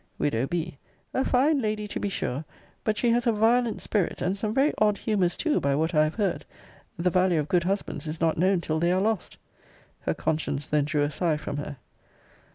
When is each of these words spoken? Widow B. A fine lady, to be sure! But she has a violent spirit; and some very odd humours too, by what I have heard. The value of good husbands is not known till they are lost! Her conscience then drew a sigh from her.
Widow 0.17 0.47
B. 0.47 0.79
A 1.13 1.23
fine 1.23 1.61
lady, 1.61 1.87
to 1.87 1.99
be 1.99 2.09
sure! 2.09 2.43
But 2.83 2.97
she 2.97 3.11
has 3.11 3.27
a 3.27 3.31
violent 3.31 3.83
spirit; 3.83 4.19
and 4.19 4.35
some 4.35 4.51
very 4.51 4.73
odd 4.79 4.97
humours 4.97 5.37
too, 5.37 5.59
by 5.59 5.75
what 5.75 5.93
I 5.93 6.05
have 6.05 6.15
heard. 6.15 6.43
The 6.97 7.11
value 7.11 7.39
of 7.39 7.47
good 7.47 7.65
husbands 7.65 8.07
is 8.07 8.19
not 8.19 8.35
known 8.35 8.61
till 8.61 8.79
they 8.79 8.91
are 8.91 8.99
lost! 8.99 9.37
Her 9.99 10.15
conscience 10.15 10.65
then 10.65 10.85
drew 10.85 11.03
a 11.03 11.11
sigh 11.11 11.37
from 11.37 11.57
her. 11.57 11.77